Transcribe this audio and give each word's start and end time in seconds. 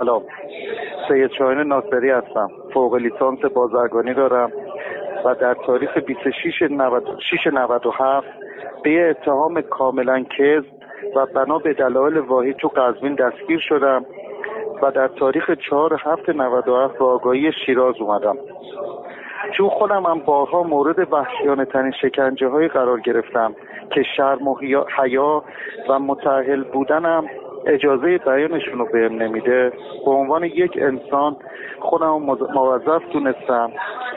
سلام 0.00 0.22
سید 1.08 1.30
شاهین 1.38 1.58
ناصری 1.58 2.10
هستم. 2.10 2.50
فوق 2.74 2.94
لیسانس 2.94 3.38
بازرگانی 3.38 4.14
دارم 4.14 4.52
و 5.24 5.34
در 5.34 5.54
تاریخ 5.66 5.98
26 5.98 6.62
97 7.52 8.26
به 8.84 9.10
اتهام 9.10 9.60
کاملا 9.60 10.24
کذب 10.38 10.66
و 11.16 11.26
بنا 11.26 11.58
به 11.58 11.72
دلایل 11.72 12.18
واحد 12.18 12.56
تو 12.56 12.68
قزوین 12.68 13.14
دستگیر 13.14 13.60
شدم 13.68 14.04
و 14.82 14.90
در 14.90 15.08
تاریخ 15.08 15.50
4 15.70 16.00
هفت 16.04 16.28
97 16.28 16.98
به 16.98 17.04
آگاهی 17.04 17.52
شیراز 17.66 17.94
اومدم. 18.00 18.36
چون 19.56 19.68
خودم 19.68 20.06
هم 20.06 20.18
بارها 20.18 20.62
مورد 20.62 21.12
وحشیانه 21.12 21.64
ترین 21.64 21.92
شکنجه 22.02 22.48
های 22.48 22.68
قرار 22.68 23.00
گرفتم 23.00 23.54
که 23.90 24.02
شرم 24.16 24.48
و 24.48 24.56
حیا 24.98 25.44
و 25.88 25.98
متعهل 25.98 26.62
بودنم 26.62 27.24
اجازه 27.66 28.18
بیانشون 28.18 28.78
رو 28.78 28.84
بهم 28.92 29.22
نمیده. 29.22 29.72
به 30.04 30.10
عنوان 30.10 30.44
یک 30.44 30.78
انسان 30.80 31.36
خودم 31.80 32.22
موظف 32.54 33.02
دونستم 33.12 33.70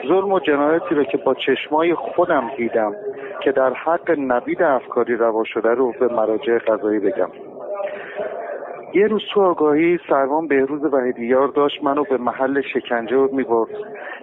ظلم 0.08 0.32
و 0.32 0.40
جنایتی 0.40 0.94
رو 0.94 1.04
که 1.04 1.18
با 1.18 1.34
چشمای 1.34 1.94
خودم 1.94 2.50
دیدم 2.56 2.92
که 3.42 3.52
در 3.52 3.72
حق 3.72 4.10
نوید 4.10 4.62
افکاری 4.62 5.16
روا 5.16 5.44
شده 5.44 5.68
رو 5.68 5.92
به 6.00 6.08
مراجع 6.08 6.58
قضایی 6.58 6.98
بگم. 6.98 7.28
یه 8.94 9.06
روز 9.06 9.22
تو 9.34 9.42
آگاهی 9.42 9.98
سروان 10.08 10.48
بهروز 10.48 10.84
وحیدیار 10.94 11.48
داشت 11.48 11.84
منو 11.84 12.04
به 12.04 12.16
محل 12.16 12.60
شکنجه 12.60 13.28
می‌برد 13.32 13.70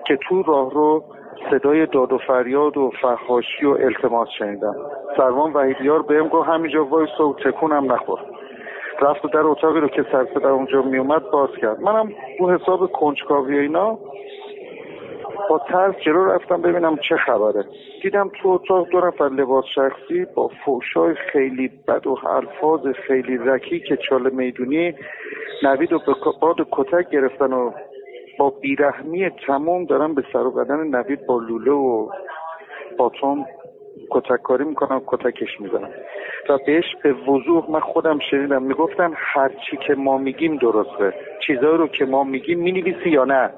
که 0.07 0.17
تو 0.17 0.43
راه 0.43 0.73
رو 0.73 1.03
صدای 1.51 1.85
داد 1.85 2.13
و 2.13 2.17
فریاد 2.17 2.77
و 2.77 2.91
فخاشی 3.01 3.65
و 3.65 3.69
التماس 3.69 4.27
شنیدم. 4.39 4.75
سروان 5.17 5.53
وحیدیار 5.53 6.01
بهم 6.01 6.27
گفت 6.27 6.49
همینجا 6.49 6.85
وایس 6.85 7.19
و 7.19 7.33
تکونم 7.33 7.91
نخور. 7.91 8.19
رفت 9.01 9.33
در 9.33 9.39
اتاقی 9.39 9.79
رو 9.79 9.87
که 9.87 10.05
سر 10.11 10.23
در 10.23 10.47
اونجا 10.47 10.81
میومد 10.81 11.29
باز 11.31 11.49
کرد. 11.61 11.81
منم 11.81 12.11
رو 12.39 12.51
حساب 12.51 12.91
کنجکاوی 12.91 13.59
اینا 13.59 13.99
با 15.49 15.59
ترس 15.59 15.95
جلو 16.05 16.25
رفتم 16.25 16.61
ببینم 16.61 16.97
چه 17.09 17.17
خبره. 17.17 17.65
دیدم 18.01 18.31
تو 18.41 18.49
اتاق 18.49 18.87
دو 18.89 18.99
نفر 18.99 19.29
لباس 19.29 19.65
شخصی 19.75 20.25
با 20.35 20.51
فوشای 20.65 21.15
خیلی 21.15 21.71
بد 21.87 22.07
و 22.07 22.17
الفاظ 22.27 22.87
خیلی 23.07 23.37
رکی 23.37 23.79
که 23.79 23.97
چاله 23.97 24.29
میدونی 24.29 24.93
نوید 25.63 25.93
و 25.93 25.99
به 25.99 26.13
باد 26.41 26.67
کتک 26.71 27.09
گرفتن 27.09 27.53
و 27.53 27.71
با 28.39 28.49
بیرحمی 28.49 29.29
تمام 29.29 29.85
دارن 29.85 30.15
به 30.15 30.23
سر 30.33 30.39
و 30.39 30.51
بدن 30.51 30.87
نوید 30.87 31.25
با 31.25 31.39
لوله 31.39 31.71
و 31.71 32.09
باتون 32.97 33.45
کتک 34.09 34.41
کاری 34.41 34.63
می‌کنم 34.63 35.01
کتکش 35.07 35.61
می‌زنم. 35.61 35.89
و 36.49 36.57
بهش 36.65 36.85
به 37.03 37.13
وضوح 37.13 37.71
من 37.71 37.79
خودم 37.79 38.19
شنیدم 38.31 38.63
می‌گفتن 38.63 39.13
هرچی 39.15 39.77
که 39.87 39.95
ما 39.95 40.17
میگیم 40.17 40.57
درسته. 40.57 41.13
چیزایی 41.47 41.77
رو 41.77 41.87
که 41.87 42.05
ما 42.05 42.23
میگیم 42.23 42.59
می‌نویسی 42.59 43.09
یا 43.09 43.25
نه؟ 43.25 43.49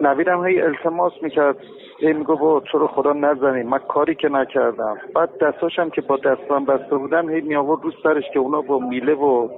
نویدم 0.00 0.46
هی 0.46 0.60
التماس 0.60 1.12
می‌کرد 1.22 1.56
هی 2.00 2.12
میگو 2.12 2.36
با 2.36 2.60
تو 2.60 2.78
رو 2.78 2.86
خدا 2.86 3.12
نزنی 3.12 3.62
من 3.62 3.78
کاری 3.78 4.14
که 4.14 4.28
نکردم. 4.28 4.98
بعد 5.14 5.38
دستاشم 5.38 5.90
که 5.90 6.00
با 6.00 6.16
دستان 6.16 6.64
بسته 6.64 6.96
بودن 6.96 7.28
هی 7.28 7.40
می 7.40 7.56
آورد 7.56 7.84
رو 7.84 7.90
سرش 8.02 8.24
که 8.32 8.38
اونا 8.38 8.60
با 8.60 8.78
میله 8.78 9.14
و 9.14 9.48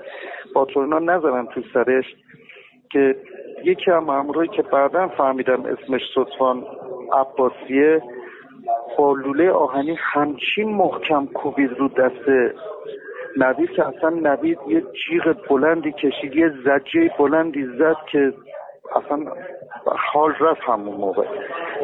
با 0.54 0.64
تورنا 0.64 0.98
نزنن 0.98 1.46
تو 1.46 1.60
سرش. 1.74 2.04
که 2.92 3.16
یکی 3.64 3.90
هم 3.90 4.08
امروی 4.10 4.48
که 4.48 4.62
بعدا 4.62 5.08
فهمیدم 5.08 5.64
اسمش 5.64 6.00
صدفان 6.14 6.64
عباسیه 7.12 8.02
با 8.98 9.12
لوله 9.12 9.50
آهنی 9.50 9.98
همچین 10.12 10.68
محکم 10.68 11.26
کوبید 11.26 11.70
رو 11.78 11.88
دست 11.88 12.52
نوید 13.36 13.70
که 13.70 13.86
اصلا 13.86 14.08
نوید 14.10 14.58
یه 14.68 14.80
جیغ 14.80 15.36
بلندی 15.50 15.92
کشید 15.92 16.36
یه 16.36 16.52
زجه 16.64 17.10
بلندی 17.18 17.66
زد 17.78 17.96
که 18.12 18.32
اصلا 18.96 19.32
حال 20.12 20.34
رفت 20.40 20.60
همون 20.60 20.96
موقع. 20.96 21.24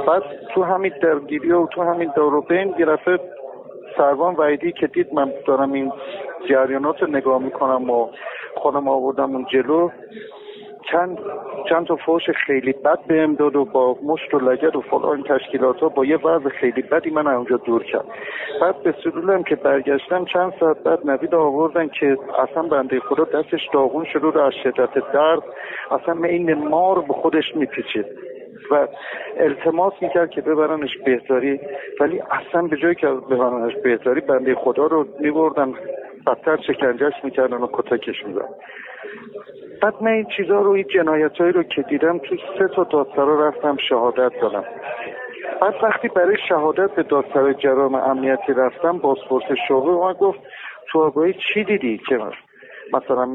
بعد 0.07 0.23
تو 0.55 0.63
همین 0.63 0.93
درگیری 1.03 1.53
و 1.53 1.67
تو 1.67 1.83
همین 1.83 2.13
داروبین 2.17 2.73
گرفت 2.73 3.21
سروان 3.97 4.35
وعیدی 4.35 4.73
که 4.73 4.87
دید 4.87 5.15
من 5.15 5.33
دارم 5.47 5.73
این 5.73 5.93
جریانات 6.49 7.03
رو 7.03 7.09
نگاه 7.09 7.43
می‌کنم 7.43 7.91
و 7.91 8.09
خودم 8.57 8.89
آوردم 8.89 9.35
اون 9.37 9.47
جلو 9.53 9.91
چند 10.93 11.19
چند 11.69 11.87
تا 11.87 11.97
فوش 11.97 12.31
خیلی 12.31 12.73
بد 12.73 12.99
بهم 13.07 13.35
داد 13.35 13.57
و 13.57 13.65
با 13.65 13.99
مشت 14.03 14.35
و 14.35 14.39
لگد 14.39 14.77
و 14.77 14.81
فلان 14.81 15.23
تشکیلات 15.23 15.81
ها 15.81 15.89
با 15.89 16.05
یه 16.05 16.17
وضع 16.17 16.49
خیلی 16.49 16.83
بدی 16.83 17.11
من 17.11 17.27
اونجا 17.27 17.57
دور 17.57 17.85
کرد 17.85 18.05
بعد 18.61 18.83
به 18.83 18.95
سرولم 19.05 19.43
که 19.43 19.57
برگشتم 19.57 20.25
چند 20.25 20.53
ساعت 20.61 20.83
بعد 20.83 21.07
نوید 21.07 21.35
آوردن 21.35 21.89
که 21.89 22.19
اصلا 22.39 22.63
بنده 22.63 23.01
خدا 23.01 23.25
دستش 23.25 23.69
داغون 23.73 24.05
شده 24.13 24.31
رو 24.31 24.41
از 24.41 24.53
شدت 24.63 25.13
درد 25.13 25.43
اصلا 25.91 26.25
این 26.25 26.55
مار 26.55 27.01
به 27.01 27.15
خودش 27.15 27.57
میپیچید 27.57 28.07
و 28.71 28.89
التماس 29.37 29.93
می‌کرد 30.01 30.31
که 30.31 30.41
ببرنش 30.41 30.99
بهتری 31.05 31.61
ولی 32.01 32.23
اصلا 32.31 32.63
به 32.63 32.77
جایی 32.77 32.95
که 32.95 33.07
ببرنش 33.07 33.77
بهتری 33.77 34.21
بنده 34.21 34.55
خدا 34.55 34.87
رو 34.87 35.07
میبردن 35.21 35.75
بدتر 36.27 36.57
شکنجهش 36.57 37.15
می‌کردن 37.25 37.57
و 37.57 37.69
کتکش 37.73 38.27
میزن 38.27 38.49
بعد 39.85 40.03
من 40.03 40.11
این 40.11 40.27
چیزها 40.37 40.61
رو 40.61 40.71
این 40.71 40.87
جنایت 40.95 41.41
رو 41.41 41.63
که 41.63 41.83
دیدم 41.83 42.19
تو 42.19 42.37
سه 42.59 42.69
تا 42.69 42.85
دادسرا 42.85 43.49
رفتم 43.49 43.77
شهادت 43.89 44.33
دادم. 44.41 44.65
بعد 45.61 45.75
وقتی 45.83 46.09
برای 46.09 46.37
شهادت 46.49 46.91
به 46.91 47.03
دادسر 47.03 47.53
جرام 47.53 47.95
امنیتی 47.95 48.53
رفتم 48.53 48.99
بازپرس 48.99 49.43
شعبه 49.69 49.91
من 49.91 50.13
گفت 50.13 50.39
تو 50.93 51.01
آگاهی 51.01 51.35
چی 51.55 51.65
دیدی؟ 51.65 52.01
که 52.09 52.19
مثلا 52.93 53.29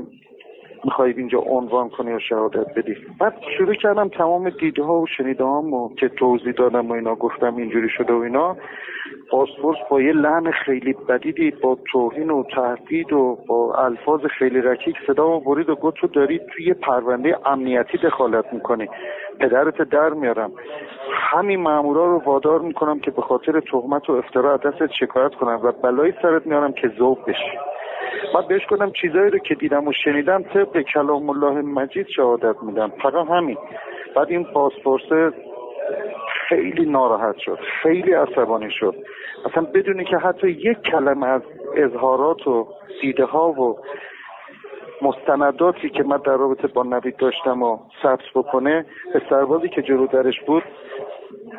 می‌خوای 0.83 1.13
اینجا 1.17 1.39
عنوان 1.39 1.89
کنی 1.89 2.13
و 2.13 2.19
شهادت 2.19 2.73
بدی؟ 2.75 2.95
بعد 3.19 3.33
شروع 3.57 3.73
کردم 3.73 4.07
تمام 4.07 4.49
دیده 4.49 4.83
ها 4.83 4.99
و 4.99 5.07
شنیده 5.07 5.43
و 5.43 5.89
که 5.99 6.09
توضیح 6.09 6.53
دادم 6.53 6.89
و 6.89 6.93
اینا 6.93 7.15
گفتم 7.15 7.55
اینجوری 7.55 7.89
شده 7.89 8.13
و 8.13 8.17
اینا. 8.17 8.57
پاسپورت 9.31 9.77
با 9.89 10.01
یه 10.01 10.13
لحن 10.13 10.51
خیلی 10.51 10.93
بدیدی 10.93 11.51
با 11.51 11.77
توهین 11.91 12.29
و 12.29 12.43
تهدید 12.43 13.13
و 13.13 13.37
با 13.47 13.73
الفاظ 13.75 14.25
خیلی 14.25 14.61
رکیک 14.61 14.95
صدا 15.07 15.29
و 15.29 15.39
برید 15.39 15.69
و 15.69 15.75
گفت 15.75 15.97
تو 15.97 16.07
داری 16.07 16.39
توی 16.39 16.73
پرونده 16.73 17.47
امنیتی 17.47 17.97
دخالت 17.97 18.53
می‌کنی. 18.53 18.89
پدرت 19.39 19.81
در 19.81 20.09
میارم. 20.09 20.51
همین 21.13 21.59
مامورا 21.59 22.05
رو 22.05 22.17
وادار 22.25 22.59
می‌کنم 22.61 22.99
که 22.99 23.11
به 23.11 23.21
خاطر 23.21 23.59
تهمت 23.59 24.09
و 24.09 24.13
افترا 24.13 24.57
دستت 24.57 24.91
شکایت 24.99 25.35
کنم 25.35 25.59
و 25.63 25.71
بلایی 25.71 26.13
سرت 26.21 26.47
میارم 26.47 26.73
که 26.73 26.91
ذوق 26.99 27.29
بشی. 27.29 27.57
من 28.35 28.47
بهش 28.47 28.65
کنم 28.65 28.91
چیزایی 28.91 29.31
رو 29.31 29.39
که 29.39 29.55
دیدم 29.55 29.87
و 29.87 29.93
شنیدم 30.03 30.43
طبق 30.43 30.81
کلام 30.81 31.29
الله 31.29 31.61
مجید 31.61 32.07
شهادت 32.07 32.55
میدم. 32.63 32.91
فقط 33.01 33.27
همین. 33.27 33.57
بعد 34.15 34.29
این 34.29 34.43
پاسپورت 34.43 35.33
خیلی 36.47 36.85
ناراحت 36.85 37.37
شد. 37.37 37.59
خیلی 37.83 38.13
عصبانی 38.13 38.71
شد. 38.71 38.95
اصلا 39.45 39.63
بدونی 39.63 40.05
که 40.05 40.17
حتی 40.17 40.49
یک 40.49 40.81
کلمه 40.81 41.27
از 41.27 41.41
اظهارات 41.75 42.47
و 42.47 42.67
دیده 43.01 43.25
ها 43.25 43.51
و 43.51 43.79
مستنداتی 45.01 45.89
که 45.89 46.03
من 46.03 46.17
در 46.17 46.37
رابطه 46.37 46.67
با 46.67 46.83
نوید 46.83 47.17
داشتم 47.17 47.63
و 47.63 47.77
ثبت 48.03 48.25
بکنه 48.35 48.85
به 49.13 49.21
سربازی 49.29 49.69
که 49.69 49.81
جلو 49.81 50.07
درش 50.07 50.41
بود 50.41 50.63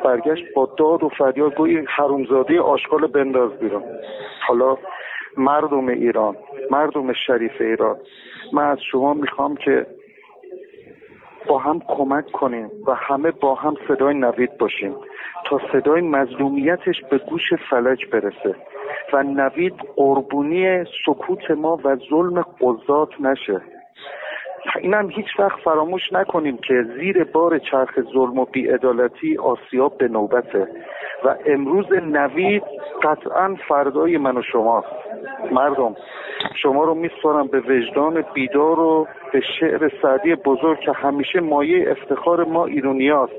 برگشت 0.04 0.44
با 0.54 0.68
داد 0.78 1.02
و 1.02 1.08
فریاد 1.08 1.54
گویی 1.54 1.84
حرومزاده 1.88 2.60
آشغال 2.60 3.06
بنداز 3.06 3.52
بیرون. 3.52 3.82
حالا 4.48 4.76
مردم 5.36 5.88
ایران 5.88 6.36
مردم 6.70 7.12
شریف 7.12 7.60
ایران. 7.60 7.96
من 8.52 8.70
از 8.70 8.78
شما 8.92 9.14
می‌خوام 9.14 9.56
که 9.56 9.86
با 11.46 11.58
هم 11.58 11.80
کمک 11.88 12.32
کنیم 12.32 12.70
و 12.86 12.94
همه 12.94 13.30
با 13.30 13.54
هم 13.54 13.74
صدای 13.88 14.14
نوید 14.14 14.58
باشیم 14.58 14.94
تا 15.46 15.60
صدای 15.72 16.00
مظلومیتش 16.00 17.04
به 17.10 17.18
گوش 17.18 17.52
فلک 17.70 18.10
برسه 18.10 18.56
و 19.12 19.22
نوید 19.22 19.74
قربونی 19.96 20.84
سکوت 21.06 21.50
ما 21.50 21.80
و 21.84 21.96
ظلم 21.96 22.42
قضات 22.60 23.20
نشه. 23.20 23.60
اینم 24.80 25.10
هیچ 25.10 25.26
وقت 25.38 25.58
فراموش 25.60 26.12
نکنیم 26.12 26.56
که 26.56 26.82
زیر 26.96 27.24
بار 27.24 27.58
چرخ 27.58 28.00
ظلم 28.00 28.38
و 28.38 28.44
بیعدالتی 28.44 29.38
آسیاب 29.38 29.98
به 29.98 30.08
نوبته 30.08 30.68
و 31.24 31.36
امروز 31.46 31.92
نوید 31.92 32.62
قطعا 33.02 33.56
فردای 33.68 34.18
من 34.18 34.36
و 34.36 34.42
شماست. 34.42 35.09
مردم 35.52 35.96
شما 36.62 36.84
رو 36.84 36.94
میسپارم 36.94 37.46
به 37.46 37.60
وجدان 37.60 38.24
بیدار 38.34 38.80
و 38.80 39.06
به 39.32 39.40
شعر 39.60 39.90
سعدی 40.02 40.34
بزرگ 40.34 40.80
که 40.80 40.92
همیشه 40.92 41.40
مایه 41.40 41.90
افتخار 41.90 42.44
ما 42.44 42.66
ایرونیاست 42.66 43.32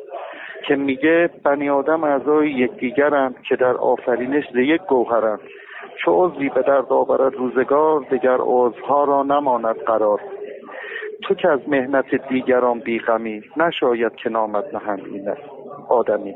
که 0.67 0.75
میگه 0.75 1.29
بنی 1.43 1.69
آدم 1.69 2.03
اعضای 2.03 2.51
یکدیگرند 2.51 3.35
که 3.49 3.55
در 3.55 3.77
آفرینش 3.77 4.43
ز 4.53 4.55
یک 4.55 4.81
گوهرند. 4.81 5.39
چه 6.05 6.11
عضوی 6.11 6.49
به 6.49 6.61
درد 6.61 6.93
آورد 6.93 7.33
روزگار 7.35 8.05
دیگر 8.09 8.37
عضوها 8.39 9.03
را 9.03 9.23
نماند 9.23 9.75
قرار. 9.75 10.19
تو 11.21 11.35
که 11.35 11.49
از 11.49 11.59
مهنت 11.67 12.27
دیگران 12.29 12.79
بیغمی 12.79 13.43
نشاید 13.57 14.15
که 14.15 14.29
نامد 14.29 14.65
نهند 14.75 15.37
آدمی 15.89 16.35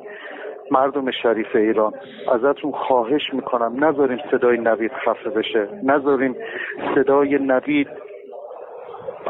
مردم 0.71 1.11
شریف 1.11 1.55
ایران. 1.55 1.93
ازتون 2.31 2.71
خواهش 2.71 3.33
می‌کنم 3.33 3.85
نذاریم 3.85 4.19
صدای 4.31 4.57
نوید 4.57 4.91
خفه 4.91 5.29
بشه. 5.29 5.67
نذاریم 5.83 6.35
صدای 6.95 7.37
نوید 7.37 7.87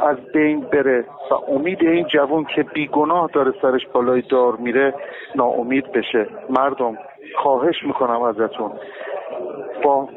از 0.01 0.17
بین 0.33 0.61
بره 0.61 1.05
و 1.31 1.51
امید 1.51 1.81
این 1.81 2.07
جوان 2.07 2.45
که 2.55 2.63
بیگناه 2.63 3.29
داره 3.33 3.53
سرش 3.61 3.87
بالای 3.93 4.21
دار 4.21 4.55
میره 4.55 4.93
ناامید 5.35 5.91
بشه. 5.91 6.27
مردم 6.49 6.97
خواهش 7.35 7.83
می‌کنم 7.83 8.21
ازتون. 8.21 8.71
با 9.83 10.09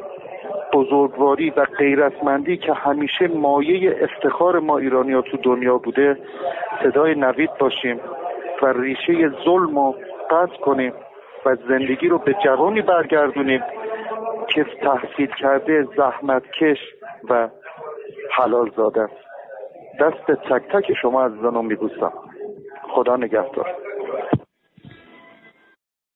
بزرگواری 0.72 1.50
و 1.50 1.64
غیرتمندی 1.64 2.56
که 2.56 2.72
همیشه 2.72 3.28
مایه 3.28 3.96
افتخار 4.02 4.58
ما 4.58 4.78
ایرانی 4.78 5.22
تو 5.22 5.36
دنیا 5.36 5.78
بوده 5.78 6.18
صدای 6.82 7.14
نوید 7.14 7.50
باشیم 7.58 8.00
و 8.62 8.66
ریشه 8.66 9.28
ظلم 9.44 9.78
رو 9.78 9.94
قطع 10.30 10.56
کنیم. 10.56 10.92
و 11.46 11.56
زندگی 11.68 12.08
رو 12.08 12.18
به 12.18 12.34
جوانی 12.44 12.82
برگردونیم 12.82 13.62
که 14.48 14.64
تحصیل 14.64 15.30
کرده 15.40 15.88
زحمتکش 15.96 16.78
و 17.30 17.48
حلال 18.30 18.70
زاده 18.76 19.08
دست 20.00 20.26
تک 20.26 20.62
تک 20.72 20.92
شما 21.02 21.24
عزیزان 21.24 21.54
رو 21.54 21.62
میبوسم. 21.62 22.12
خدا 22.90 23.16
نگهدار. 23.16 23.87